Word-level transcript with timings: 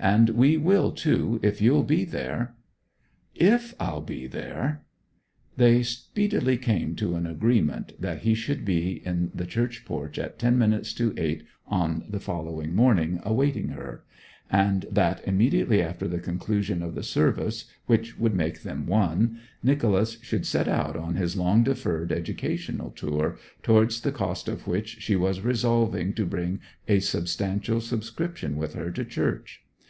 'And 0.00 0.30
we 0.30 0.56
will 0.56 0.90
too, 0.90 1.38
if 1.42 1.60
you'll 1.60 1.82
be 1.82 2.06
there.' 2.06 2.56
'If 3.34 3.74
I'll 3.78 4.00
be 4.00 4.26
there!' 4.26 4.82
They 5.58 5.82
speedily 5.82 6.56
came 6.56 6.96
to 6.96 7.14
an 7.14 7.26
agreement 7.26 8.00
that 8.00 8.20
he 8.20 8.32
should 8.32 8.64
be 8.64 9.02
in 9.04 9.30
the 9.34 9.44
church 9.44 9.84
porch 9.84 10.18
at 10.18 10.38
ten 10.38 10.56
minutes 10.56 10.94
to 10.94 11.12
eight 11.18 11.44
on 11.66 12.04
the 12.08 12.18
following 12.18 12.74
morning, 12.74 13.20
awaiting 13.22 13.68
her; 13.68 14.04
and 14.50 14.86
that, 14.90 15.22
immediately 15.28 15.82
after 15.82 16.08
the 16.08 16.18
conclusion 16.20 16.82
of 16.82 16.94
the 16.94 17.02
service 17.02 17.66
which 17.84 18.18
would 18.18 18.34
make 18.34 18.62
them 18.62 18.86
one, 18.86 19.40
Nicholas 19.62 20.16
should 20.22 20.46
set 20.46 20.68
out 20.68 20.96
on 20.96 21.16
his 21.16 21.36
long 21.36 21.62
deferred 21.62 22.12
educational 22.12 22.90
tour, 22.92 23.36
towards 23.62 24.00
the 24.00 24.10
cost 24.12 24.48
of 24.48 24.66
which 24.66 25.02
she 25.02 25.16
was 25.16 25.42
resolving 25.42 26.14
to 26.14 26.24
bring 26.24 26.60
a 26.88 26.98
substantial 26.98 27.80
subscription 27.82 28.56
with 28.56 28.72
her 28.72 28.90
to 28.90 29.04
church. 29.04 29.62